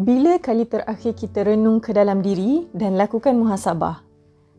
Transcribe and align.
Bila 0.00 0.40
kali 0.40 0.64
terakhir 0.64 1.12
kita 1.12 1.44
renung 1.44 1.76
ke 1.76 1.92
dalam 1.92 2.24
diri 2.24 2.64
dan 2.72 2.96
lakukan 2.96 3.36
muhasabah? 3.36 4.00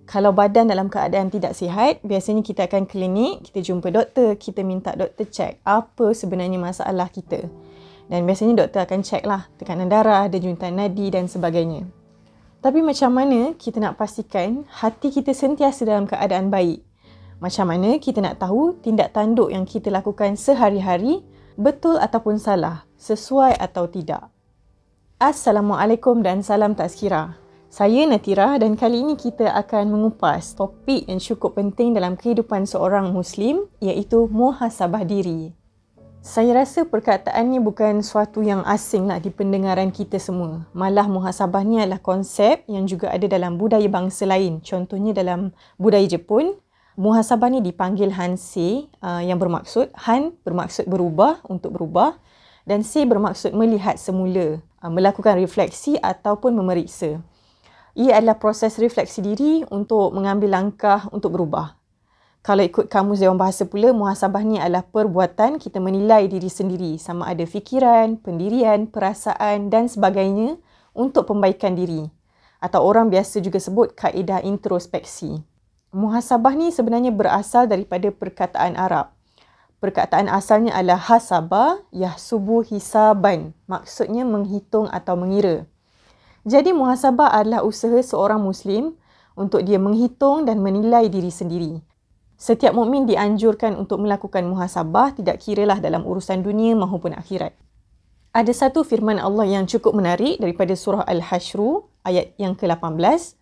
Kalau 0.06 0.30
badan 0.38 0.70
dalam 0.70 0.86
keadaan 0.86 1.34
tidak 1.34 1.58
sihat, 1.58 1.98
biasanya 2.06 2.46
kita 2.46 2.70
akan 2.70 2.86
klinik, 2.86 3.50
kita 3.50 3.74
jumpa 3.74 3.90
doktor, 3.90 4.38
kita 4.38 4.62
minta 4.62 4.94
doktor 4.94 5.26
cek 5.26 5.66
apa 5.66 6.14
sebenarnya 6.14 6.62
masalah 6.62 7.10
kita. 7.10 7.50
Dan 8.06 8.30
biasanya 8.30 8.62
doktor 8.62 8.86
akan 8.86 9.02
cek 9.02 9.26
lah 9.26 9.50
tekanan 9.58 9.90
darah, 9.90 10.30
denyutan 10.30 10.78
nadi 10.78 11.10
dan 11.10 11.26
sebagainya. 11.26 11.90
Tapi 12.62 12.86
macam 12.86 13.10
mana 13.10 13.58
kita 13.58 13.82
nak 13.82 13.98
pastikan 13.98 14.62
hati 14.70 15.10
kita 15.10 15.34
sentiasa 15.34 15.90
dalam 15.90 16.06
keadaan 16.06 16.54
baik? 16.54 16.86
Macam 17.42 17.66
mana 17.66 17.98
kita 17.98 18.22
nak 18.22 18.38
tahu 18.38 18.78
tindak 18.78 19.18
tanduk 19.18 19.50
yang 19.50 19.66
kita 19.66 19.90
lakukan 19.90 20.38
sehari-hari 20.38 21.26
betul 21.58 21.98
ataupun 21.98 22.38
salah, 22.38 22.86
sesuai 23.02 23.58
atau 23.58 23.90
tidak? 23.90 24.30
Assalamualaikum 25.22 26.26
dan 26.26 26.42
salam 26.42 26.74
tazkirah. 26.74 27.38
Saya 27.70 28.10
Natira 28.10 28.58
dan 28.58 28.74
kali 28.74 29.06
ini 29.06 29.14
kita 29.14 29.54
akan 29.54 29.94
mengupas 29.94 30.58
topik 30.58 31.06
yang 31.06 31.22
cukup 31.22 31.62
penting 31.62 31.94
dalam 31.94 32.18
kehidupan 32.18 32.66
seorang 32.66 33.14
Muslim 33.14 33.70
iaitu 33.78 34.26
muhasabah 34.34 35.06
diri. 35.06 35.54
Saya 36.26 36.58
rasa 36.58 36.90
perkataannya 36.90 37.62
bukan 37.62 38.02
suatu 38.02 38.42
yang 38.42 38.66
asing 38.66 39.14
lah 39.14 39.22
di 39.22 39.30
pendengaran 39.30 39.94
kita 39.94 40.18
semua. 40.18 40.66
Malah 40.74 41.06
muhasabah 41.06 41.62
ni 41.70 41.78
adalah 41.78 42.02
konsep 42.02 42.66
yang 42.66 42.90
juga 42.90 43.14
ada 43.14 43.30
dalam 43.30 43.62
budaya 43.62 43.86
bangsa 43.94 44.26
lain. 44.26 44.58
Contohnya 44.66 45.14
dalam 45.14 45.54
budaya 45.78 46.10
Jepun, 46.10 46.58
muhasabah 46.98 47.54
ni 47.54 47.62
dipanggil 47.62 48.10
Hansei 48.10 48.90
uh, 49.06 49.22
yang 49.22 49.38
bermaksud 49.38 49.94
Han 50.10 50.34
bermaksud 50.42 50.90
berubah 50.90 51.46
untuk 51.46 51.78
berubah 51.78 52.18
dan 52.66 52.86
C 52.86 53.06
bermaksud 53.06 53.54
melihat 53.54 53.98
semula 53.98 54.62
Uh, 54.82 54.90
melakukan 54.90 55.38
refleksi 55.38 55.94
ataupun 56.02 56.58
memeriksa. 56.58 57.22
Ia 57.94 58.18
adalah 58.18 58.42
proses 58.42 58.82
refleksi 58.82 59.22
diri 59.22 59.62
untuk 59.70 60.10
mengambil 60.10 60.58
langkah 60.58 61.06
untuk 61.14 61.38
berubah. 61.38 61.78
Kalau 62.42 62.66
ikut 62.66 62.90
kamus 62.90 63.22
Dewan 63.22 63.38
Bahasa 63.38 63.70
pula, 63.70 63.94
muhasabah 63.94 64.42
ni 64.42 64.58
adalah 64.58 64.82
perbuatan 64.82 65.62
kita 65.62 65.78
menilai 65.78 66.26
diri 66.26 66.50
sendiri 66.50 66.98
sama 66.98 67.30
ada 67.30 67.46
fikiran, 67.46 68.18
pendirian, 68.18 68.90
perasaan 68.90 69.70
dan 69.70 69.86
sebagainya 69.86 70.58
untuk 70.98 71.30
pembaikan 71.30 71.78
diri. 71.78 72.10
Atau 72.58 72.82
orang 72.82 73.14
biasa 73.14 73.38
juga 73.38 73.62
sebut 73.62 73.94
kaedah 73.94 74.42
introspeksi. 74.42 75.46
Muhasabah 75.94 76.58
ni 76.58 76.74
sebenarnya 76.74 77.14
berasal 77.14 77.70
daripada 77.70 78.10
perkataan 78.10 78.74
Arab 78.74 79.14
perkataan 79.82 80.30
asalnya 80.30 80.78
adalah 80.78 81.02
hasaba 81.02 81.82
yahsubu 81.90 82.62
hisaban. 82.62 83.58
Maksudnya 83.66 84.24
menghitung 84.24 84.88
atau 84.88 85.18
mengira. 85.18 85.66
Jadi 86.46 86.72
muhasabah 86.72 87.34
adalah 87.34 87.66
usaha 87.66 87.98
seorang 87.98 88.40
muslim 88.40 88.96
untuk 89.34 89.66
dia 89.66 89.82
menghitung 89.82 90.46
dan 90.46 90.62
menilai 90.62 91.10
diri 91.10 91.34
sendiri. 91.34 91.82
Setiap 92.38 92.74
mukmin 92.74 93.06
dianjurkan 93.06 93.78
untuk 93.78 94.02
melakukan 94.02 94.42
muhasabah 94.50 95.14
tidak 95.14 95.42
kiralah 95.42 95.78
dalam 95.78 96.02
urusan 96.02 96.42
dunia 96.42 96.74
maupun 96.74 97.14
akhirat. 97.14 97.54
Ada 98.34 98.50
satu 98.56 98.82
firman 98.82 99.22
Allah 99.22 99.46
yang 99.46 99.68
cukup 99.68 99.94
menarik 99.94 100.42
daripada 100.42 100.74
surah 100.74 101.06
Al-Hashru 101.06 101.86
ayat 102.08 102.34
yang 102.42 102.58
ke-18 102.58 103.41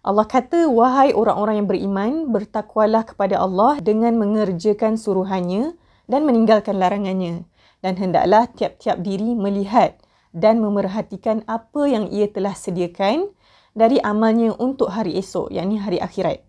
Allah 0.00 0.24
kata, 0.24 0.64
wahai 0.72 1.12
orang-orang 1.12 1.60
yang 1.60 1.68
beriman, 1.68 2.12
bertakwalah 2.32 3.04
kepada 3.04 3.36
Allah 3.36 3.76
dengan 3.84 4.16
mengerjakan 4.16 4.96
suruhannya 4.96 5.76
dan 6.08 6.24
meninggalkan 6.24 6.80
larangannya. 6.80 7.44
Dan 7.84 8.00
hendaklah 8.00 8.48
tiap-tiap 8.48 9.04
diri 9.04 9.36
melihat 9.36 10.00
dan 10.32 10.64
memerhatikan 10.64 11.44
apa 11.44 11.84
yang 11.84 12.08
ia 12.08 12.32
telah 12.32 12.56
sediakan 12.56 13.28
dari 13.76 14.00
amalnya 14.00 14.56
untuk 14.56 14.88
hari 14.88 15.20
esok, 15.20 15.52
yakni 15.52 15.76
hari 15.76 16.00
akhirat. 16.00 16.48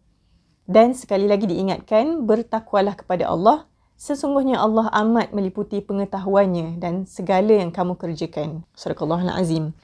Dan 0.64 0.96
sekali 0.96 1.28
lagi 1.28 1.44
diingatkan, 1.44 2.24
bertakwalah 2.24 2.96
kepada 2.96 3.28
Allah. 3.28 3.68
Sesungguhnya 4.00 4.64
Allah 4.64 4.88
amat 5.06 5.36
meliputi 5.36 5.84
pengetahuannya 5.84 6.80
dan 6.80 7.04
segala 7.04 7.60
yang 7.60 7.70
kamu 7.70 8.00
kerjakan. 8.00 8.64
Surah 8.74 8.96
Allah-Azim. 8.98 9.76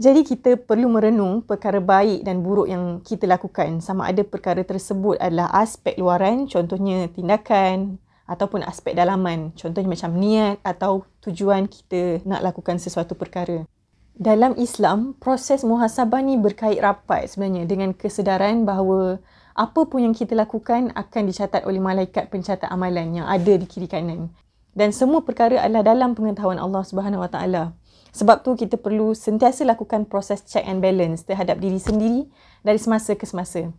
Jadi 0.00 0.24
kita 0.24 0.56
perlu 0.56 0.88
merenung 0.88 1.44
perkara 1.44 1.76
baik 1.76 2.24
dan 2.24 2.40
buruk 2.40 2.64
yang 2.64 3.04
kita 3.04 3.28
lakukan 3.28 3.84
sama 3.84 4.08
ada 4.08 4.24
perkara 4.24 4.64
tersebut 4.64 5.20
adalah 5.20 5.52
aspek 5.52 6.00
luaran 6.00 6.48
contohnya 6.48 7.12
tindakan 7.12 8.00
ataupun 8.24 8.64
aspek 8.64 8.96
dalaman 8.96 9.52
contohnya 9.52 9.92
macam 9.92 10.16
niat 10.16 10.56
atau 10.64 11.04
tujuan 11.28 11.68
kita 11.68 12.24
nak 12.24 12.40
lakukan 12.40 12.80
sesuatu 12.80 13.12
perkara. 13.12 13.68
Dalam 14.16 14.56
Islam, 14.56 15.16
proses 15.16 15.64
muhasabah 15.64 16.20
ni 16.24 16.40
berkait 16.40 16.80
rapat 16.80 17.32
sebenarnya 17.32 17.64
dengan 17.68 17.96
kesedaran 17.96 18.64
bahawa 18.64 19.20
apa 19.52 19.84
pun 19.84 20.04
yang 20.04 20.16
kita 20.16 20.32
lakukan 20.32 20.92
akan 20.96 21.22
dicatat 21.28 21.68
oleh 21.68 21.80
malaikat 21.80 22.32
pencatat 22.32 22.68
amalan 22.72 23.20
yang 23.20 23.26
ada 23.28 23.52
di 23.56 23.64
kiri 23.68 23.88
kanan. 23.88 24.32
Dan 24.72 24.92
semua 24.92 25.20
perkara 25.20 25.60
adalah 25.60 25.84
dalam 25.84 26.16
pengetahuan 26.16 26.56
Allah 26.56 26.80
Subhanahu 26.80 27.20
Wa 27.24 27.28
Taala. 27.28 27.76
Sebab 28.12 28.44
tu 28.44 28.52
kita 28.52 28.76
perlu 28.76 29.16
sentiasa 29.16 29.64
lakukan 29.64 30.04
proses 30.04 30.44
check 30.44 30.68
and 30.68 30.84
balance 30.84 31.24
terhadap 31.24 31.56
diri 31.56 31.80
sendiri 31.80 32.28
dari 32.60 32.76
semasa 32.76 33.16
ke 33.16 33.24
semasa. 33.24 33.72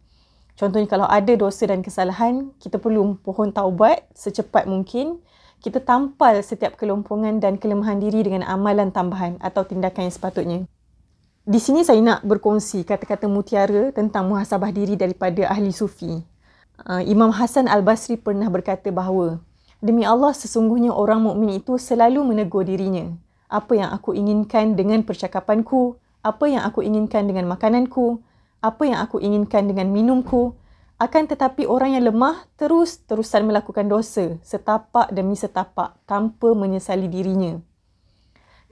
Contohnya 0.58 0.90
kalau 0.90 1.06
ada 1.06 1.34
dosa 1.38 1.70
dan 1.70 1.86
kesalahan, 1.86 2.50
kita 2.58 2.82
perlu 2.82 3.22
pohon 3.22 3.54
taubat 3.54 4.10
secepat 4.18 4.66
mungkin. 4.66 5.22
Kita 5.62 5.80
tampal 5.80 6.44
setiap 6.44 6.76
kelompongan 6.76 7.40
dan 7.40 7.56
kelemahan 7.56 8.02
diri 8.02 8.26
dengan 8.26 8.44
amalan 8.44 8.92
tambahan 8.92 9.40
atau 9.40 9.64
tindakan 9.64 10.12
yang 10.12 10.16
sepatutnya. 10.18 10.60
Di 11.48 11.60
sini 11.62 11.88
saya 11.88 12.04
nak 12.04 12.26
berkongsi 12.28 12.84
kata-kata 12.84 13.32
mutiara 13.32 13.96
tentang 13.96 14.28
muhasabah 14.28 14.76
diri 14.76 15.00
daripada 15.00 15.48
ahli 15.48 15.72
sufi. 15.72 16.20
Uh, 16.84 17.00
Imam 17.06 17.32
Hasan 17.32 17.70
Al-Basri 17.70 18.18
pernah 18.18 18.50
berkata 18.50 18.90
bahawa 18.90 19.40
Demi 19.78 20.04
Allah 20.10 20.34
sesungguhnya 20.34 20.90
orang 20.90 21.22
mukmin 21.22 21.62
itu 21.62 21.78
selalu 21.78 22.26
menegur 22.26 22.66
dirinya 22.66 23.14
apa 23.54 23.78
yang 23.78 23.94
aku 23.94 24.18
inginkan 24.18 24.74
dengan 24.74 25.06
percakapanku, 25.06 26.02
apa 26.26 26.50
yang 26.50 26.66
aku 26.66 26.82
inginkan 26.82 27.30
dengan 27.30 27.46
makananku, 27.46 28.18
apa 28.66 28.82
yang 28.90 28.98
aku 29.06 29.22
inginkan 29.22 29.70
dengan 29.70 29.94
minumku. 29.94 30.58
Akan 30.98 31.30
tetapi 31.30 31.68
orang 31.68 32.00
yang 32.00 32.10
lemah 32.10 32.48
terus-terusan 32.58 33.46
melakukan 33.46 33.86
dosa 33.86 34.40
setapak 34.42 35.12
demi 35.14 35.38
setapak 35.38 36.00
tanpa 36.10 36.56
menyesali 36.56 37.12
dirinya. 37.12 37.60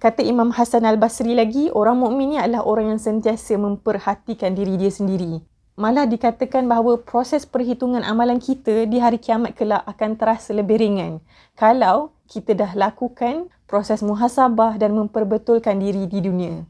Kata 0.01 0.25
Imam 0.25 0.49
Hasan 0.49 0.81
Al-Basri 0.81 1.37
lagi, 1.37 1.69
orang 1.69 2.01
mukmin 2.01 2.33
ini 2.33 2.37
adalah 2.41 2.65
orang 2.65 2.95
yang 2.95 3.01
sentiasa 3.03 3.53
memperhatikan 3.59 4.57
diri 4.57 4.79
dia 4.79 4.89
sendiri. 4.89 5.43
Malah 5.77 6.09
dikatakan 6.09 6.65
bahawa 6.65 7.01
proses 7.03 7.45
perhitungan 7.45 8.01
amalan 8.01 8.41
kita 8.41 8.85
di 8.89 8.97
hari 9.01 9.21
kiamat 9.21 9.53
kelak 9.53 9.85
akan 9.85 10.17
terasa 10.17 10.51
lebih 10.57 10.77
ringan 10.77 11.23
kalau 11.55 12.13
kita 12.31 12.55
dah 12.55 12.71
lakukan 12.79 13.51
proses 13.67 13.99
muhasabah 13.99 14.79
dan 14.79 14.95
memperbetulkan 14.95 15.75
diri 15.75 16.07
di 16.07 16.23
dunia. 16.23 16.63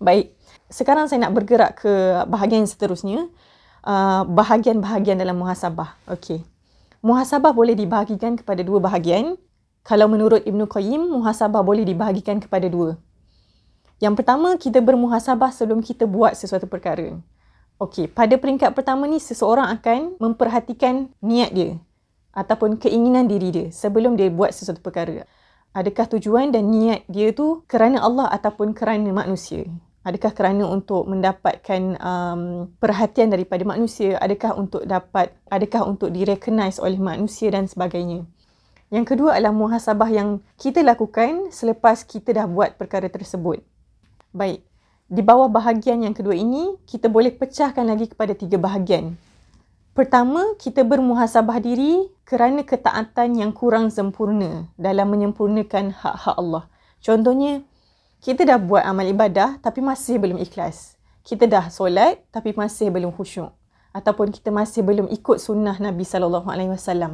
Baik, 0.00 0.32
sekarang 0.72 1.12
saya 1.12 1.28
nak 1.28 1.36
bergerak 1.36 1.84
ke 1.84 2.24
bahagian 2.24 2.64
seterusnya. 2.64 3.28
Uh, 3.84 4.24
bahagian-bahagian 4.24 5.20
dalam 5.20 5.36
muhasabah. 5.36 6.00
Okey. 6.08 6.40
Muhasabah 7.04 7.52
boleh 7.52 7.76
dibahagikan 7.76 8.32
kepada 8.32 8.64
dua 8.64 8.80
bahagian. 8.80 9.36
Kalau 9.84 10.08
menurut 10.08 10.40
Ibn 10.48 10.64
Qayyim, 10.64 11.12
muhasabah 11.12 11.60
boleh 11.60 11.84
dibahagikan 11.84 12.40
kepada 12.40 12.64
dua. 12.72 12.96
Yang 14.00 14.24
pertama, 14.24 14.56
kita 14.56 14.80
bermuhasabah 14.80 15.52
sebelum 15.52 15.84
kita 15.84 16.08
buat 16.08 16.32
sesuatu 16.32 16.64
perkara. 16.64 17.12
Okey, 17.76 18.08
pada 18.08 18.40
peringkat 18.40 18.72
pertama 18.72 19.04
ni 19.04 19.20
seseorang 19.20 19.68
akan 19.68 20.16
memperhatikan 20.16 21.12
niat 21.20 21.52
dia 21.52 21.76
ataupun 22.34 22.76
keinginan 22.76 23.30
diri 23.30 23.48
dia 23.54 23.66
sebelum 23.70 24.18
dia 24.18 24.28
buat 24.28 24.50
sesuatu 24.50 24.82
perkara. 24.82 25.24
Adakah 25.74 26.18
tujuan 26.18 26.54
dan 26.54 26.70
niat 26.70 27.06
dia 27.10 27.34
tu 27.34 27.62
kerana 27.66 28.02
Allah 28.02 28.30
ataupun 28.30 28.74
kerana 28.74 29.10
manusia? 29.10 29.66
Adakah 30.04 30.36
kerana 30.36 30.68
untuk 30.68 31.08
mendapatkan 31.08 31.96
um, 31.96 32.68
perhatian 32.76 33.32
daripada 33.32 33.64
manusia? 33.64 34.20
Adakah 34.20 34.52
untuk 34.60 34.84
dapat, 34.84 35.32
adakah 35.48 35.88
untuk 35.88 36.12
direcognize 36.12 36.76
oleh 36.76 37.00
manusia 37.00 37.48
dan 37.48 37.64
sebagainya? 37.64 38.28
Yang 38.92 39.16
kedua 39.16 39.40
adalah 39.40 39.56
muhasabah 39.56 40.10
yang 40.12 40.44
kita 40.60 40.84
lakukan 40.84 41.48
selepas 41.48 42.04
kita 42.04 42.36
dah 42.36 42.46
buat 42.46 42.76
perkara 42.76 43.08
tersebut. 43.08 43.64
Baik, 44.30 44.60
di 45.08 45.24
bawah 45.24 45.48
bahagian 45.48 46.04
yang 46.04 46.12
kedua 46.12 46.36
ini, 46.36 46.76
kita 46.84 47.08
boleh 47.08 47.32
pecahkan 47.32 47.82
lagi 47.82 48.12
kepada 48.12 48.36
tiga 48.36 48.60
bahagian. 48.60 49.16
Pertama, 49.94 50.58
kita 50.58 50.82
bermuhasabah 50.82 51.62
diri 51.62 52.10
kerana 52.26 52.66
ketaatan 52.66 53.38
yang 53.38 53.54
kurang 53.54 53.94
sempurna 53.94 54.66
dalam 54.74 55.06
menyempurnakan 55.06 55.94
hak-hak 55.94 56.34
Allah. 56.34 56.66
Contohnya, 56.98 57.62
kita 58.18 58.42
dah 58.42 58.58
buat 58.58 58.82
amal 58.82 59.06
ibadah 59.06 59.62
tapi 59.62 59.78
masih 59.78 60.18
belum 60.18 60.42
ikhlas. 60.42 60.98
Kita 61.22 61.46
dah 61.46 61.70
solat 61.70 62.26
tapi 62.34 62.50
masih 62.58 62.90
belum 62.90 63.14
khusyuk. 63.14 63.54
Ataupun 63.94 64.34
kita 64.34 64.50
masih 64.50 64.82
belum 64.82 65.06
ikut 65.14 65.38
sunnah 65.38 65.78
Nabi 65.78 66.02
SAW 66.02 66.42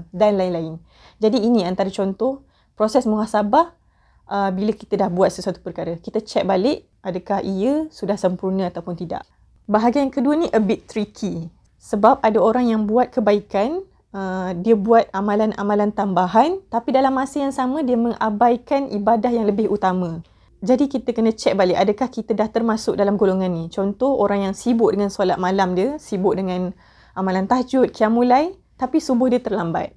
dan 0.09 0.33
lain-lain. 0.41 0.81
Jadi 1.21 1.37
ini 1.37 1.69
antara 1.69 1.93
contoh 1.93 2.49
proses 2.73 3.05
muhasabah 3.05 3.77
uh, 4.25 4.49
bila 4.57 4.73
kita 4.73 4.97
dah 4.97 5.13
buat 5.13 5.29
sesuatu 5.29 5.61
perkara. 5.61 6.01
Kita 6.01 6.25
check 6.25 6.49
balik 6.49 6.89
adakah 7.05 7.45
ia 7.45 7.93
sudah 7.93 8.17
sempurna 8.17 8.73
ataupun 8.73 8.97
tidak. 8.97 9.29
Bahagian 9.69 10.09
kedua 10.09 10.33
ni 10.33 10.49
a 10.49 10.57
bit 10.57 10.89
tricky. 10.89 11.60
Sebab 11.81 12.21
ada 12.21 12.37
orang 12.37 12.69
yang 12.69 12.85
buat 12.85 13.09
kebaikan, 13.09 13.81
uh, 14.13 14.53
dia 14.53 14.77
buat 14.77 15.09
amalan-amalan 15.17 15.91
tambahan 15.97 16.61
tapi 16.69 16.93
dalam 16.93 17.17
masa 17.17 17.41
yang 17.41 17.55
sama 17.57 17.81
dia 17.81 17.97
mengabaikan 17.97 18.93
ibadah 18.93 19.33
yang 19.33 19.49
lebih 19.49 19.73
utama. 19.73 20.21
Jadi 20.61 20.93
kita 20.93 21.17
kena 21.17 21.33
check 21.33 21.57
balik 21.57 21.81
adakah 21.81 22.13
kita 22.13 22.37
dah 22.37 22.53
termasuk 22.53 22.93
dalam 23.01 23.17
golongan 23.17 23.49
ni. 23.49 23.65
Contoh 23.73 24.21
orang 24.21 24.53
yang 24.53 24.55
sibuk 24.55 24.93
dengan 24.93 25.09
solat 25.09 25.41
malam 25.41 25.73
dia, 25.73 25.97
sibuk 25.97 26.37
dengan 26.37 26.77
amalan 27.17 27.49
tahajud, 27.49 27.89
qiyamulai 27.97 28.53
tapi 28.77 29.01
subuh 29.01 29.33
dia 29.33 29.41
terlambat. 29.41 29.97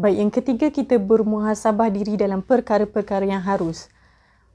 Baik, 0.00 0.16
yang 0.16 0.32
ketiga 0.32 0.66
kita 0.72 0.96
bermuhasabah 0.96 1.92
diri 1.92 2.16
dalam 2.16 2.40
perkara-perkara 2.40 3.28
yang 3.28 3.44
harus. 3.44 3.92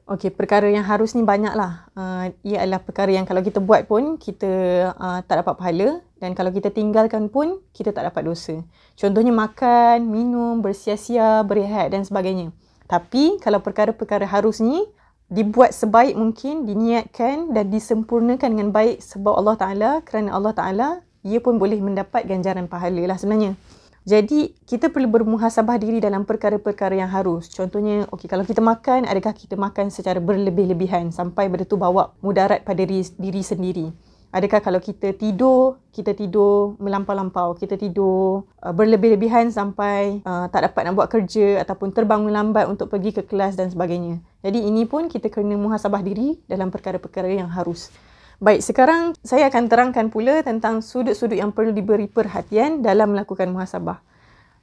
Okey, 0.09 0.33
perkara 0.33 0.65
yang 0.65 0.85
harus 0.85 1.13
ni 1.13 1.21
banyaklah. 1.21 1.93
Uh, 1.93 2.33
ia 2.41 2.65
adalah 2.65 2.81
perkara 2.81 3.13
yang 3.13 3.29
kalau 3.29 3.45
kita 3.45 3.61
buat 3.61 3.85
pun 3.85 4.17
kita 4.17 4.49
uh, 4.97 5.21
tak 5.25 5.45
dapat 5.45 5.53
pahala 5.57 6.01
dan 6.19 6.31
kalau 6.31 6.51
kita 6.51 6.71
tinggalkan 6.71 7.27
pun 7.27 7.59
kita 7.75 7.91
tak 7.91 8.07
dapat 8.07 8.23
dosa. 8.23 8.55
Contohnya 8.95 9.35
makan, 9.35 10.07
minum, 10.07 10.63
bersia-sia, 10.63 11.43
berehat 11.43 11.91
dan 11.91 12.07
sebagainya. 12.07 12.55
Tapi 12.87 13.41
kalau 13.43 13.59
perkara-perkara 13.59 14.23
harus 14.29 14.63
ni 14.63 14.85
dibuat 15.27 15.73
sebaik 15.73 16.15
mungkin, 16.15 16.69
diniatkan 16.69 17.51
dan 17.51 17.73
disempurnakan 17.73 18.49
dengan 18.55 18.69
baik 18.69 19.01
sebab 19.01 19.33
Allah 19.35 19.55
Ta'ala, 19.57 19.91
kerana 20.05 20.37
Allah 20.37 20.53
Ta'ala, 20.53 20.89
ia 21.25 21.41
pun 21.41 21.57
boleh 21.57 21.81
mendapat 21.81 22.29
ganjaran 22.29 22.69
pahala 22.69 23.09
lah 23.09 23.17
sebenarnya. 23.17 23.57
Jadi 24.05 24.53
kita 24.69 24.93
perlu 24.93 25.09
bermuhasabah 25.09 25.81
diri 25.81 25.97
dalam 25.97 26.29
perkara-perkara 26.29 26.93
yang 26.93 27.09
harus. 27.09 27.49
Contohnya, 27.49 28.05
okey 28.13 28.29
kalau 28.29 28.45
kita 28.45 28.61
makan, 28.61 29.09
adakah 29.09 29.33
kita 29.33 29.57
makan 29.57 29.89
secara 29.89 30.21
berlebih-lebihan 30.21 31.09
sampai 31.09 31.49
benda 31.49 31.65
tu 31.65 31.81
bawa 31.81 32.13
mudarat 32.21 32.61
pada 32.61 32.85
diri, 32.85 33.01
diri 33.17 33.41
sendiri? 33.41 33.89
Adakah 34.35 34.59
kalau 34.59 34.83
kita 34.83 35.15
tidur, 35.15 35.79
kita 35.95 36.11
tidur 36.11 36.75
melampau-lampau, 36.83 37.55
kita 37.55 37.79
tidur 37.79 38.43
uh, 38.59 38.75
berlebih-lebihan 38.75 39.47
sampai 39.47 40.19
uh, 40.27 40.51
tak 40.51 40.67
dapat 40.67 40.91
nak 40.91 40.93
buat 40.99 41.07
kerja 41.07 41.63
ataupun 41.63 41.95
terbangun 41.95 42.35
lambat 42.35 42.67
untuk 42.67 42.91
pergi 42.91 43.15
ke 43.15 43.23
kelas 43.23 43.55
dan 43.55 43.71
sebagainya. 43.71 44.19
Jadi 44.43 44.59
ini 44.67 44.83
pun 44.83 45.07
kita 45.07 45.31
kena 45.31 45.55
muhasabah 45.55 46.03
diri 46.03 46.35
dalam 46.51 46.67
perkara-perkara 46.67 47.31
yang 47.31 47.47
harus. 47.47 47.95
Baik, 48.43 48.59
sekarang 48.59 49.15
saya 49.23 49.47
akan 49.47 49.71
terangkan 49.71 50.11
pula 50.11 50.43
tentang 50.43 50.83
sudut-sudut 50.83 51.39
yang 51.39 51.55
perlu 51.55 51.71
diberi 51.71 52.11
perhatian 52.11 52.83
dalam 52.83 53.15
melakukan 53.15 53.47
muhasabah. 53.47 54.03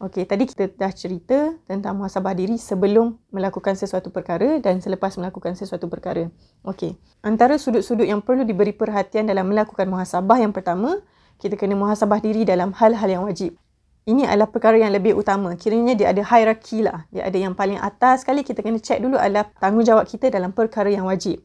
Okey, 0.02 0.26
tadi 0.26 0.50
kita 0.50 0.66
dah 0.74 0.90
cerita 0.90 1.54
tentang 1.62 1.94
muhasabah 1.94 2.34
diri 2.34 2.58
sebelum 2.58 3.22
melakukan 3.30 3.78
sesuatu 3.78 4.10
perkara 4.10 4.58
dan 4.58 4.82
selepas 4.82 5.14
melakukan 5.14 5.54
sesuatu 5.54 5.86
perkara. 5.86 6.26
Okey, 6.66 6.98
antara 7.22 7.54
sudut-sudut 7.54 8.02
yang 8.02 8.18
perlu 8.18 8.42
diberi 8.42 8.74
perhatian 8.74 9.30
dalam 9.30 9.46
melakukan 9.54 9.86
muhasabah 9.86 10.42
yang 10.42 10.50
pertama, 10.50 10.98
kita 11.38 11.54
kena 11.54 11.78
muhasabah 11.78 12.18
diri 12.18 12.42
dalam 12.42 12.74
hal-hal 12.74 13.06
yang 13.06 13.22
wajib. 13.30 13.54
Ini 14.02 14.26
adalah 14.26 14.50
perkara 14.50 14.74
yang 14.74 14.90
lebih 14.90 15.14
utama. 15.14 15.54
Kiranya 15.54 15.94
dia 15.94 16.10
ada 16.10 16.26
hierarki 16.26 16.82
lah. 16.82 17.06
Dia 17.14 17.30
ada 17.30 17.38
yang 17.38 17.54
paling 17.54 17.78
atas 17.78 18.26
sekali 18.26 18.42
kita 18.42 18.58
kena 18.58 18.82
check 18.82 18.98
dulu 18.98 19.14
adalah 19.14 19.46
tanggungjawab 19.62 20.10
kita 20.10 20.34
dalam 20.34 20.50
perkara 20.50 20.90
yang 20.90 21.06
wajib 21.06 21.38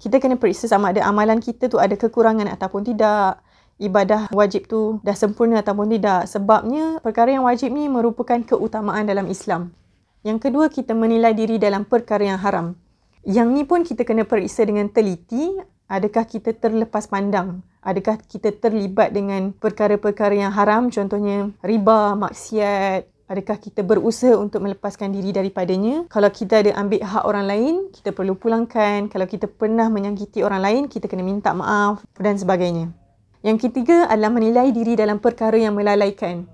kita 0.00 0.16
kena 0.16 0.40
periksa 0.40 0.64
sama 0.64 0.96
ada 0.96 1.04
amalan 1.04 1.44
kita 1.44 1.68
tu 1.68 1.76
ada 1.76 1.92
kekurangan 1.92 2.48
ataupun 2.56 2.88
tidak 2.88 3.44
ibadah 3.80 4.28
wajib 4.30 4.68
tu 4.68 5.00
dah 5.00 5.16
sempurna 5.16 5.64
ataupun 5.64 5.88
tidak 5.96 6.28
sebabnya 6.28 7.00
perkara 7.00 7.32
yang 7.32 7.48
wajib 7.48 7.72
ni 7.72 7.88
merupakan 7.88 8.38
keutamaan 8.44 9.08
dalam 9.08 9.26
Islam 9.26 9.72
yang 10.20 10.36
kedua 10.36 10.68
kita 10.68 10.92
menilai 10.92 11.32
diri 11.32 11.56
dalam 11.56 11.88
perkara 11.88 12.22
yang 12.22 12.38
haram 12.38 12.76
yang 13.24 13.48
ni 13.50 13.64
pun 13.64 13.82
kita 13.82 14.04
kena 14.04 14.28
periksa 14.28 14.68
dengan 14.68 14.92
teliti 14.92 15.56
adakah 15.88 16.28
kita 16.28 16.52
terlepas 16.52 17.08
pandang 17.08 17.64
adakah 17.80 18.20
kita 18.20 18.52
terlibat 18.52 19.16
dengan 19.16 19.56
perkara-perkara 19.56 20.36
yang 20.36 20.52
haram 20.52 20.92
contohnya 20.92 21.48
riba 21.64 22.14
maksiat 22.14 23.08
Adakah 23.30 23.62
kita 23.62 23.86
berusaha 23.86 24.34
untuk 24.34 24.66
melepaskan 24.66 25.14
diri 25.14 25.30
daripadanya? 25.30 26.10
Kalau 26.10 26.26
kita 26.34 26.66
ada 26.66 26.74
ambil 26.74 26.98
hak 26.98 27.22
orang 27.22 27.46
lain, 27.46 27.74
kita 27.94 28.10
perlu 28.10 28.34
pulangkan. 28.34 29.06
Kalau 29.06 29.22
kita 29.30 29.46
pernah 29.46 29.86
menyakiti 29.86 30.42
orang 30.42 30.58
lain, 30.58 30.82
kita 30.90 31.06
kena 31.06 31.22
minta 31.22 31.54
maaf 31.54 32.02
dan 32.18 32.34
sebagainya. 32.34 32.90
Yang 33.40 33.72
ketiga 33.72 34.04
adalah 34.04 34.28
menilai 34.36 34.68
diri 34.68 35.00
dalam 35.00 35.16
perkara 35.16 35.56
yang 35.56 35.72
melalaikan. 35.72 36.44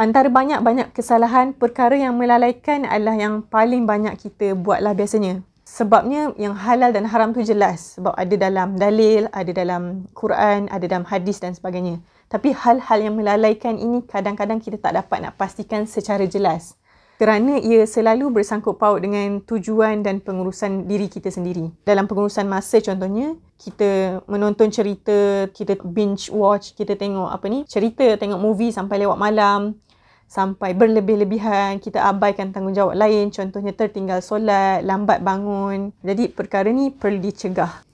Antara 0.00 0.32
banyak-banyak 0.32 0.96
kesalahan, 0.96 1.52
perkara 1.52 1.92
yang 1.92 2.16
melalaikan 2.16 2.88
adalah 2.88 3.20
yang 3.20 3.44
paling 3.44 3.84
banyak 3.84 4.16
kita 4.16 4.56
buatlah 4.56 4.96
biasanya. 4.96 5.44
Sebabnya 5.68 6.32
yang 6.40 6.56
halal 6.56 6.96
dan 6.96 7.04
haram 7.04 7.36
tu 7.36 7.44
jelas. 7.44 8.00
Sebab 8.00 8.16
ada 8.16 8.32
dalam 8.40 8.80
dalil, 8.80 9.28
ada 9.28 9.52
dalam 9.52 10.08
Quran, 10.16 10.72
ada 10.72 10.84
dalam 10.88 11.04
hadis 11.04 11.36
dan 11.36 11.52
sebagainya. 11.52 12.00
Tapi 12.32 12.56
hal-hal 12.56 12.98
yang 13.04 13.20
melalaikan 13.20 13.76
ini 13.76 14.00
kadang-kadang 14.00 14.56
kita 14.56 14.80
tak 14.80 14.96
dapat 14.96 15.28
nak 15.28 15.36
pastikan 15.36 15.84
secara 15.84 16.24
jelas. 16.24 16.80
Kerana 17.22 17.54
ia 17.62 17.86
selalu 17.86 18.42
bersangkut 18.42 18.82
paut 18.82 18.98
dengan 18.98 19.38
tujuan 19.46 20.02
dan 20.02 20.18
pengurusan 20.18 20.90
diri 20.90 21.06
kita 21.06 21.30
sendiri. 21.30 21.70
Dalam 21.86 22.10
pengurusan 22.10 22.50
masa 22.50 22.82
contohnya, 22.82 23.38
kita 23.62 24.18
menonton 24.26 24.74
cerita, 24.74 25.46
kita 25.54 25.78
binge 25.86 26.34
watch, 26.34 26.74
kita 26.74 26.98
tengok 26.98 27.30
apa 27.30 27.46
ni, 27.46 27.62
cerita, 27.70 28.18
tengok 28.18 28.42
movie 28.42 28.74
sampai 28.74 29.06
lewat 29.06 29.14
malam, 29.14 29.78
sampai 30.26 30.74
berlebih-lebihan, 30.74 31.78
kita 31.78 32.02
abaikan 32.10 32.50
tanggungjawab 32.50 32.98
lain, 32.98 33.30
contohnya 33.30 33.70
tertinggal 33.70 34.18
solat, 34.18 34.82
lambat 34.82 35.22
bangun. 35.22 35.94
Jadi 36.02 36.26
perkara 36.26 36.74
ni 36.74 36.90
perlu 36.90 37.22
dicegah. 37.22 37.86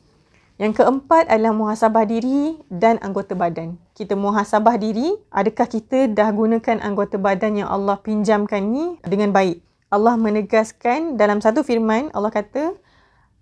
Yang 0.58 0.82
keempat 0.82 1.30
adalah 1.30 1.54
muhasabah 1.54 2.02
diri 2.02 2.58
dan 2.66 2.98
anggota 2.98 3.38
badan. 3.38 3.78
Kita 3.94 4.18
muhasabah 4.18 4.74
diri, 4.74 5.14
adakah 5.30 5.70
kita 5.70 6.10
dah 6.10 6.34
gunakan 6.34 6.82
anggota 6.82 7.14
badan 7.14 7.62
yang 7.62 7.70
Allah 7.70 7.94
pinjamkan 8.02 8.66
ni 8.66 8.98
dengan 9.06 9.30
baik? 9.30 9.62
Allah 9.86 10.18
menegaskan 10.18 11.14
dalam 11.14 11.38
satu 11.38 11.62
firman, 11.62 12.10
Allah 12.10 12.34
kata, 12.34 12.74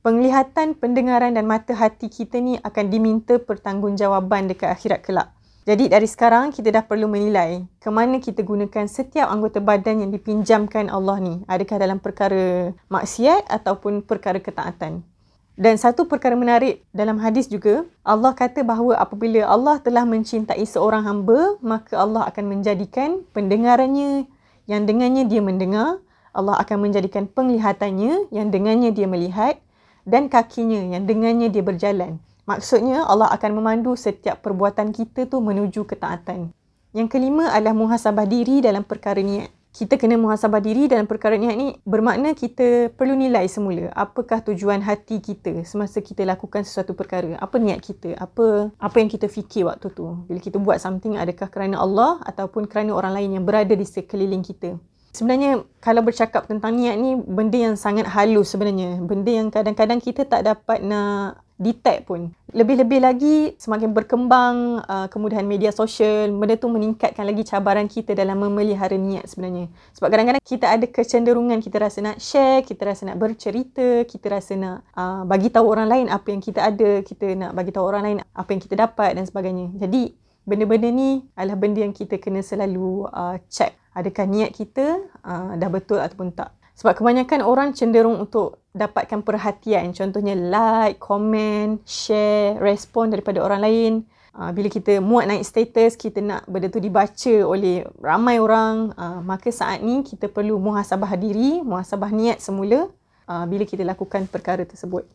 penglihatan, 0.04 0.76
pendengaran 0.76 1.32
dan 1.32 1.48
mata 1.48 1.72
hati 1.72 2.12
kita 2.12 2.36
ni 2.36 2.60
akan 2.60 2.84
diminta 2.92 3.40
pertanggungjawaban 3.40 4.52
dekat 4.52 4.76
akhirat 4.76 5.00
kelak. 5.00 5.32
Jadi 5.64 5.88
dari 5.88 6.04
sekarang 6.04 6.52
kita 6.52 6.68
dah 6.68 6.84
perlu 6.84 7.08
menilai 7.08 7.64
ke 7.80 7.88
mana 7.88 8.20
kita 8.20 8.44
gunakan 8.44 8.86
setiap 8.86 9.32
anggota 9.32 9.64
badan 9.64 10.04
yang 10.04 10.12
dipinjamkan 10.12 10.92
Allah 10.92 11.16
ni. 11.18 11.40
Adakah 11.48 11.80
dalam 11.80 11.96
perkara 11.98 12.76
maksiat 12.92 13.48
ataupun 13.48 14.04
perkara 14.04 14.36
ketaatan. 14.38 15.15
Dan 15.56 15.80
satu 15.80 16.04
perkara 16.04 16.36
menarik 16.36 16.84
dalam 16.92 17.16
hadis 17.16 17.48
juga, 17.48 17.88
Allah 18.04 18.36
kata 18.36 18.60
bahawa 18.60 19.00
apabila 19.00 19.40
Allah 19.48 19.80
telah 19.80 20.04
mencintai 20.04 20.60
seorang 20.68 21.08
hamba, 21.08 21.56
maka 21.64 21.96
Allah 21.96 22.28
akan 22.28 22.44
menjadikan 22.60 23.24
pendengarannya 23.32 24.28
yang 24.68 24.84
dengannya 24.84 25.24
dia 25.24 25.40
mendengar, 25.40 25.96
Allah 26.36 26.60
akan 26.60 26.84
menjadikan 26.84 27.24
penglihatannya 27.24 28.28
yang 28.28 28.52
dengannya 28.52 28.92
dia 28.92 29.08
melihat 29.08 29.56
dan 30.04 30.28
kakinya 30.28 30.92
yang 30.92 31.08
dengannya 31.08 31.48
dia 31.48 31.64
berjalan. 31.64 32.20
Maksudnya 32.44 33.08
Allah 33.08 33.32
akan 33.32 33.56
memandu 33.56 33.96
setiap 33.96 34.44
perbuatan 34.44 34.92
kita 34.92 35.24
tu 35.24 35.40
menuju 35.40 35.88
ketaatan. 35.88 36.52
Yang 36.92 37.08
kelima 37.16 37.48
adalah 37.56 37.72
muhasabah 37.72 38.28
diri 38.28 38.60
dalam 38.60 38.84
perkara 38.84 39.24
niat 39.24 39.55
kita 39.76 40.00
kena 40.00 40.16
muhasabah 40.16 40.64
diri 40.64 40.88
dalam 40.88 41.04
perkara 41.04 41.36
niat 41.36 41.52
ni 41.52 41.76
bermakna 41.84 42.32
kita 42.32 42.88
perlu 42.96 43.12
nilai 43.12 43.44
semula. 43.44 43.92
Apakah 43.92 44.40
tujuan 44.40 44.80
hati 44.80 45.20
kita 45.20 45.68
semasa 45.68 46.00
kita 46.00 46.24
lakukan 46.24 46.64
sesuatu 46.64 46.96
perkara? 46.96 47.36
Apa 47.36 47.60
niat 47.60 47.84
kita? 47.84 48.16
Apa 48.16 48.72
apa 48.72 48.96
yang 48.96 49.12
kita 49.12 49.28
fikir 49.28 49.68
waktu 49.68 49.92
tu? 49.92 50.24
Bila 50.32 50.40
kita 50.40 50.56
buat 50.56 50.80
something 50.80 51.20
adakah 51.20 51.52
kerana 51.52 51.76
Allah 51.76 52.24
ataupun 52.24 52.64
kerana 52.64 52.96
orang 52.96 53.20
lain 53.20 53.36
yang 53.36 53.44
berada 53.44 53.76
di 53.76 53.84
sekeliling 53.84 54.40
kita 54.40 54.80
Sebenarnya 55.16 55.64
kalau 55.80 56.04
bercakap 56.04 56.44
tentang 56.44 56.76
niat 56.76 57.00
ni 57.00 57.16
benda 57.16 57.56
yang 57.56 57.74
sangat 57.80 58.04
halus 58.04 58.52
sebenarnya. 58.52 59.00
Benda 59.00 59.32
yang 59.32 59.48
kadang-kadang 59.48 59.96
kita 59.96 60.28
tak 60.28 60.44
dapat 60.44 60.84
nak 60.84 61.40
detect 61.56 62.04
pun. 62.04 62.36
Lebih-lebih 62.52 63.00
lagi 63.00 63.36
semakin 63.56 63.96
berkembang 63.96 64.84
uh, 64.84 65.08
kemudahan 65.08 65.48
media 65.48 65.72
sosial, 65.72 66.28
benda 66.36 66.60
tu 66.60 66.68
meningkatkan 66.68 67.24
lagi 67.24 67.48
cabaran 67.48 67.88
kita 67.88 68.12
dalam 68.12 68.44
memelihara 68.44 68.92
niat 69.00 69.24
sebenarnya. 69.24 69.72
Sebab 69.96 70.12
kadang-kadang 70.12 70.44
kita 70.44 70.68
ada 70.68 70.84
kecenderungan 70.84 71.64
kita 71.64 71.80
rasa 71.80 72.04
nak 72.04 72.20
share, 72.20 72.60
kita 72.60 72.92
rasa 72.92 73.08
nak 73.08 73.16
bercerita, 73.16 74.04
kita 74.04 74.26
rasa 74.28 74.52
nak 74.52 74.84
uh, 74.92 75.24
bagi 75.24 75.48
tahu 75.48 75.64
orang 75.64 75.88
lain 75.88 76.06
apa 76.12 76.28
yang 76.28 76.44
kita 76.44 76.60
ada, 76.60 77.00
kita 77.00 77.32
nak 77.32 77.56
bagi 77.56 77.72
tahu 77.72 77.88
orang 77.88 78.02
lain 78.04 78.18
apa 78.20 78.48
yang 78.52 78.60
kita 78.60 78.76
dapat 78.76 79.16
dan 79.16 79.24
sebagainya. 79.24 79.72
Jadi 79.80 80.12
benda-benda 80.44 80.92
ni 80.92 81.24
adalah 81.32 81.56
benda 81.56 81.80
yang 81.80 81.96
kita 81.96 82.20
kena 82.20 82.44
selalu 82.44 83.08
uh, 83.08 83.40
check 83.48 83.85
adakah 83.96 84.28
niat 84.28 84.52
kita 84.52 85.00
uh, 85.24 85.56
dah 85.56 85.70
betul 85.72 85.96
ataupun 85.96 86.36
tak. 86.36 86.52
Sebab 86.76 86.92
kebanyakan 86.92 87.40
orang 87.40 87.72
cenderung 87.72 88.20
untuk 88.20 88.60
dapatkan 88.76 89.24
perhatian. 89.24 89.96
Contohnya 89.96 90.36
like, 90.36 91.00
komen, 91.00 91.80
share, 91.88 92.60
respon 92.60 93.08
daripada 93.08 93.40
orang 93.40 93.64
lain. 93.64 93.92
Uh, 94.36 94.52
bila 94.52 94.68
kita 94.68 95.00
muat 95.00 95.24
naik 95.24 95.48
status, 95.48 95.96
kita 95.96 96.20
nak 96.20 96.44
benda 96.44 96.68
tu 96.68 96.76
dibaca 96.76 97.34
oleh 97.48 97.80
ramai 98.04 98.36
orang. 98.36 98.92
Uh, 98.92 99.24
maka 99.24 99.48
saat 99.48 99.80
ni 99.80 100.04
kita 100.04 100.28
perlu 100.28 100.60
muhasabah 100.60 101.16
diri, 101.16 101.64
muhasabah 101.64 102.12
niat 102.12 102.44
semula. 102.44 102.92
uh, 103.26 103.44
bila 103.44 103.64
kita 103.66 103.82
lakukan 103.82 104.26
perkara 104.30 104.62
tersebut. 104.62 105.06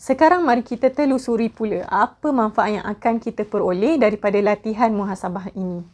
Sekarang 0.00 0.48
mari 0.48 0.64
kita 0.64 0.88
telusuri 0.88 1.52
pula 1.52 1.84
apa 1.84 2.32
manfaat 2.32 2.80
yang 2.80 2.86
akan 2.88 3.20
kita 3.20 3.44
peroleh 3.44 4.00
daripada 4.00 4.40
latihan 4.40 4.88
muhasabah 4.88 5.52
ini. 5.52 5.84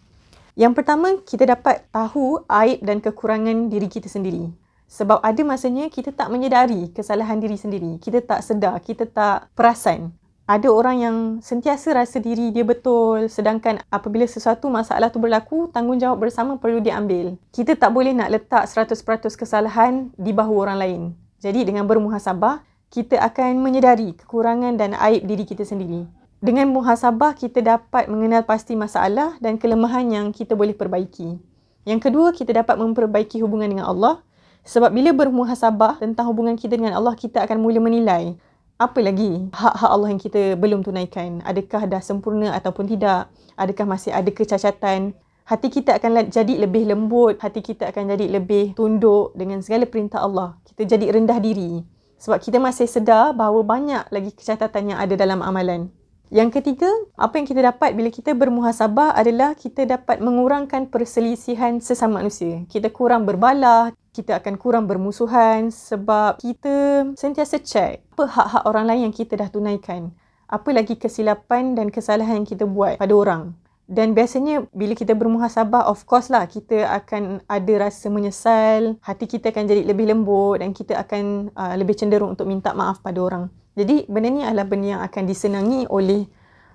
Yang 0.56 0.72
pertama, 0.72 1.20
kita 1.20 1.44
dapat 1.44 1.84
tahu 1.92 2.40
aib 2.48 2.80
dan 2.80 3.04
kekurangan 3.04 3.68
diri 3.68 3.92
kita 3.92 4.08
sendiri. 4.08 4.48
Sebab 4.88 5.20
ada 5.20 5.42
masanya 5.44 5.92
kita 5.92 6.16
tak 6.16 6.32
menyedari 6.32 6.88
kesalahan 6.96 7.36
diri 7.36 7.60
sendiri. 7.60 8.00
Kita 8.00 8.24
tak 8.24 8.40
sedar, 8.40 8.80
kita 8.80 9.04
tak 9.04 9.52
perasan. 9.52 10.16
Ada 10.48 10.72
orang 10.72 10.96
yang 10.96 11.16
sentiasa 11.44 11.92
rasa 11.92 12.24
diri 12.24 12.54
dia 12.56 12.64
betul 12.64 13.28
sedangkan 13.28 13.82
apabila 13.92 14.24
sesuatu 14.24 14.72
masalah 14.72 15.12
tu 15.12 15.20
berlaku, 15.20 15.68
tanggungjawab 15.76 16.24
bersama 16.24 16.56
perlu 16.56 16.80
diambil. 16.80 17.36
Kita 17.52 17.76
tak 17.76 17.92
boleh 17.92 18.16
nak 18.16 18.32
letak 18.32 18.64
100% 18.64 18.96
kesalahan 19.36 20.08
di 20.16 20.32
bahu 20.32 20.56
orang 20.56 20.78
lain. 20.80 21.02
Jadi 21.36 21.68
dengan 21.68 21.84
bermuhasabah, 21.84 22.64
kita 22.88 23.20
akan 23.20 23.60
menyedari 23.60 24.16
kekurangan 24.16 24.78
dan 24.80 24.96
aib 24.96 25.28
diri 25.28 25.44
kita 25.44 25.68
sendiri. 25.68 26.08
Dengan 26.46 26.70
muhasabah, 26.70 27.34
kita 27.34 27.58
dapat 27.58 28.06
mengenal 28.06 28.46
pasti 28.46 28.78
masalah 28.78 29.34
dan 29.42 29.58
kelemahan 29.58 30.06
yang 30.06 30.26
kita 30.30 30.54
boleh 30.54 30.78
perbaiki. 30.78 31.42
Yang 31.82 32.06
kedua, 32.06 32.30
kita 32.30 32.54
dapat 32.54 32.78
memperbaiki 32.78 33.42
hubungan 33.42 33.66
dengan 33.66 33.90
Allah 33.90 34.22
sebab 34.62 34.94
bila 34.94 35.10
bermuhasabah 35.10 35.98
tentang 35.98 36.30
hubungan 36.30 36.54
kita 36.54 36.78
dengan 36.78 36.94
Allah, 36.94 37.18
kita 37.18 37.42
akan 37.42 37.58
mula 37.58 37.82
menilai 37.82 38.38
apa 38.78 38.98
lagi 39.02 39.50
hak-hak 39.50 39.90
Allah 39.90 40.08
yang 40.14 40.22
kita 40.22 40.54
belum 40.54 40.86
tunaikan. 40.86 41.42
Adakah 41.42 41.82
dah 41.90 41.98
sempurna 41.98 42.54
ataupun 42.54 42.86
tidak? 42.94 43.26
Adakah 43.58 43.98
masih 43.98 44.14
ada 44.14 44.30
kecacatan? 44.30 45.18
Hati 45.50 45.66
kita 45.66 45.98
akan 45.98 46.30
jadi 46.30 46.62
lebih 46.62 46.86
lembut, 46.86 47.42
hati 47.42 47.58
kita 47.58 47.90
akan 47.90 48.14
jadi 48.14 48.38
lebih 48.38 48.78
tunduk 48.78 49.34
dengan 49.34 49.66
segala 49.66 49.82
perintah 49.90 50.22
Allah. 50.22 50.54
Kita 50.62 50.86
jadi 50.86 51.10
rendah 51.10 51.42
diri. 51.42 51.82
Sebab 52.22 52.38
kita 52.38 52.62
masih 52.62 52.86
sedar 52.86 53.34
bahawa 53.34 53.66
banyak 53.66 54.14
lagi 54.14 54.30
kecacatan 54.30 54.94
yang 54.94 54.98
ada 55.02 55.18
dalam 55.18 55.42
amalan. 55.42 55.90
Yang 56.26 56.58
ketiga, 56.58 56.90
apa 57.14 57.38
yang 57.38 57.46
kita 57.46 57.62
dapat 57.62 57.94
bila 57.94 58.10
kita 58.10 58.34
bermuhasabah 58.34 59.14
adalah 59.14 59.54
kita 59.54 59.86
dapat 59.86 60.18
mengurangkan 60.18 60.90
perselisihan 60.90 61.78
sesama 61.78 62.18
manusia. 62.18 62.66
Kita 62.66 62.90
kurang 62.90 63.30
berbalah, 63.30 63.94
kita 64.10 64.42
akan 64.42 64.58
kurang 64.58 64.90
bermusuhan 64.90 65.70
sebab 65.70 66.42
kita 66.42 67.06
sentiasa 67.14 67.62
cek 67.62 68.10
apa 68.16 68.24
hak-hak 68.26 68.62
orang 68.66 68.84
lain 68.90 69.00
yang 69.06 69.14
kita 69.14 69.38
dah 69.38 69.46
tunaikan. 69.46 70.10
Apa 70.50 70.74
lagi 70.74 70.98
kesilapan 70.98 71.78
dan 71.78 71.94
kesalahan 71.94 72.42
yang 72.42 72.48
kita 72.48 72.66
buat 72.66 72.98
pada 72.98 73.14
orang. 73.14 73.54
Dan 73.86 74.18
biasanya 74.18 74.66
bila 74.74 74.98
kita 74.98 75.14
bermuhasabah, 75.14 75.86
of 75.86 76.02
course 76.10 76.26
lah 76.26 76.50
kita 76.50 76.90
akan 76.90 77.38
ada 77.46 77.74
rasa 77.86 78.10
menyesal, 78.10 78.98
hati 78.98 79.30
kita 79.30 79.54
akan 79.54 79.62
jadi 79.70 79.86
lebih 79.86 80.10
lembut 80.10 80.58
dan 80.58 80.74
kita 80.74 80.98
akan 80.98 81.54
uh, 81.54 81.74
lebih 81.78 81.94
cenderung 81.94 82.34
untuk 82.34 82.50
minta 82.50 82.74
maaf 82.74 82.98
pada 82.98 83.22
orang. 83.22 83.46
Jadi 83.76 84.08
benda 84.08 84.28
ni 84.32 84.42
adalah 84.42 84.64
benda 84.64 84.98
yang 84.98 85.02
akan 85.04 85.22
disenangi 85.28 85.84
oleh 85.92 86.24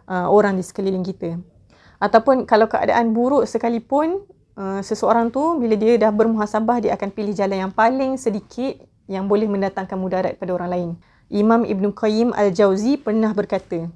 uh, 0.05 0.29
orang 0.29 0.55
di 0.55 0.63
sekeliling 0.63 1.01
kita. 1.01 1.41
Ataupun 1.97 2.45
kalau 2.45 2.69
keadaan 2.69 3.11
buruk 3.11 3.49
sekalipun, 3.49 4.21
Uh, 4.51 4.83
seseorang 4.83 5.31
tu 5.31 5.39
bila 5.63 5.79
dia 5.79 5.95
dah 5.95 6.11
bermuhasabah 6.11 6.83
dia 6.83 6.91
akan 6.99 7.09
pilih 7.15 7.31
jalan 7.31 7.65
yang 7.65 7.71
paling 7.71 8.19
sedikit 8.19 8.83
yang 9.07 9.25
boleh 9.31 9.47
mendatangkan 9.47 9.95
mudarat 9.95 10.35
pada 10.35 10.51
orang 10.51 10.69
lain. 10.69 10.89
Imam 11.31 11.63
Ibn 11.63 11.95
Qayyim 11.95 12.35
Al-Jauzi 12.35 12.99
pernah 12.99 13.31
berkata, 13.31 13.87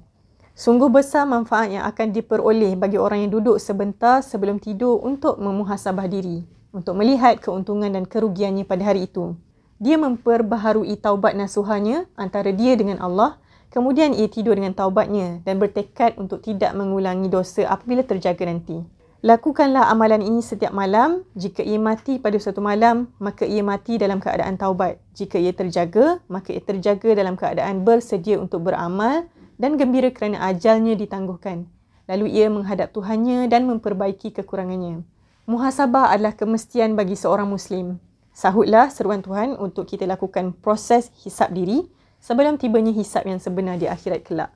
Sungguh 0.56 0.88
besar 0.88 1.28
manfaat 1.28 1.68
yang 1.68 1.84
akan 1.84 2.16
diperoleh 2.16 2.80
bagi 2.80 2.96
orang 2.96 3.28
yang 3.28 3.36
duduk 3.36 3.60
sebentar 3.60 4.24
sebelum 4.24 4.56
tidur 4.56 4.96
untuk 5.04 5.36
memuhasabah 5.36 6.08
diri, 6.08 6.48
untuk 6.72 6.96
melihat 6.96 7.36
keuntungan 7.44 7.92
dan 7.92 8.08
kerugiannya 8.08 8.64
pada 8.64 8.88
hari 8.88 9.04
itu. 9.04 9.36
Dia 9.76 10.00
memperbaharui 10.00 10.96
taubat 10.96 11.36
nasuhanya 11.36 12.08
antara 12.16 12.48
dia 12.48 12.72
dengan 12.80 12.96
Allah, 12.96 13.36
kemudian 13.68 14.16
ia 14.16 14.24
tidur 14.24 14.56
dengan 14.56 14.72
taubatnya 14.72 15.44
dan 15.44 15.60
bertekad 15.60 16.16
untuk 16.16 16.40
tidak 16.40 16.72
mengulangi 16.72 17.28
dosa 17.28 17.68
apabila 17.68 18.00
terjaga 18.00 18.48
nanti. 18.48 18.80
Lakukanlah 19.26 19.90
amalan 19.92 20.22
ini 20.22 20.40
setiap 20.40 20.70
malam. 20.72 21.24
Jika 21.36 21.60
ia 21.60 21.76
mati 21.82 22.16
pada 22.16 22.38
suatu 22.40 22.64
malam, 22.64 23.10
maka 23.20 23.42
ia 23.42 23.60
mati 23.60 24.00
dalam 24.00 24.16
keadaan 24.22 24.54
taubat. 24.56 24.96
Jika 25.12 25.36
ia 25.36 25.50
terjaga, 25.50 26.24
maka 26.30 26.56
ia 26.56 26.62
terjaga 26.62 27.12
dalam 27.12 27.34
keadaan 27.36 27.82
bersedia 27.84 28.40
untuk 28.40 28.64
beramal 28.64 29.28
dan 29.60 29.76
gembira 29.76 30.08
kerana 30.08 30.40
ajalnya 30.52 30.94
ditangguhkan. 30.96 31.68
Lalu 32.06 32.38
ia 32.38 32.46
menghadap 32.46 32.94
Tuhannya 32.94 33.50
dan 33.50 33.66
memperbaiki 33.66 34.30
kekurangannya. 34.30 35.02
Muhasabah 35.50 36.14
adalah 36.14 36.38
kemestian 36.38 36.94
bagi 36.94 37.18
seorang 37.18 37.50
Muslim. 37.50 37.98
Sahutlah 38.36 38.92
seruan 38.92 39.24
Tuhan 39.24 39.56
untuk 39.56 39.88
kita 39.88 40.04
lakukan 40.04 40.52
proses 40.60 41.08
hisap 41.24 41.56
diri 41.56 41.88
sebelum 42.20 42.60
tibanya 42.60 42.92
hisap 42.92 43.24
yang 43.24 43.40
sebenar 43.40 43.80
di 43.80 43.88
akhirat 43.88 44.28
kelak 44.28 44.52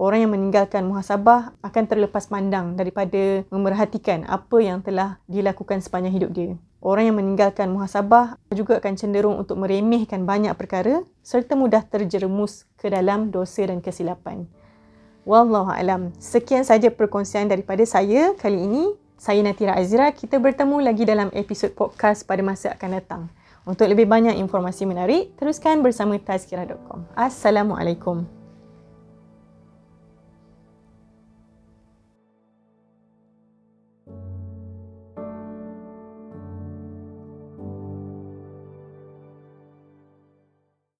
orang 0.00 0.24
yang 0.24 0.32
meninggalkan 0.32 0.88
muhasabah 0.88 1.52
akan 1.60 1.84
terlepas 1.84 2.24
pandang 2.32 2.72
daripada 2.72 3.44
memerhatikan 3.52 4.24
apa 4.24 4.56
yang 4.64 4.80
telah 4.80 5.20
dilakukan 5.28 5.84
sepanjang 5.84 6.16
hidup 6.16 6.30
dia. 6.32 6.52
Orang 6.80 7.12
yang 7.12 7.16
meninggalkan 7.20 7.68
muhasabah 7.68 8.40
juga 8.56 8.80
akan 8.80 8.96
cenderung 8.96 9.36
untuk 9.36 9.60
meremehkan 9.60 10.24
banyak 10.24 10.56
perkara 10.56 11.04
serta 11.20 11.52
mudah 11.52 11.84
terjerumus 11.84 12.64
ke 12.80 12.88
dalam 12.88 13.28
dosa 13.28 13.68
dan 13.68 13.84
kesilapan. 13.84 14.48
Wallahu 15.28 15.68
alam. 15.68 16.16
Sekian 16.16 16.64
saja 16.64 16.88
perkongsian 16.88 17.52
daripada 17.52 17.84
saya 17.84 18.32
kali 18.40 18.64
ini. 18.64 18.84
Saya 19.20 19.44
Natira 19.44 19.76
Azira. 19.76 20.08
Kita 20.16 20.40
bertemu 20.40 20.80
lagi 20.80 21.04
dalam 21.04 21.28
episod 21.36 21.68
podcast 21.76 22.24
pada 22.24 22.40
masa 22.40 22.72
akan 22.72 22.90
datang. 22.96 23.22
Untuk 23.68 23.84
lebih 23.84 24.08
banyak 24.08 24.40
informasi 24.40 24.88
menarik, 24.88 25.36
teruskan 25.36 25.84
bersama 25.84 26.16
tazkirah.com. 26.16 27.04
Assalamualaikum. 27.12 28.39